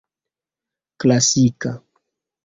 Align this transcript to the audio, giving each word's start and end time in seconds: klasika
klasika 0.99 1.71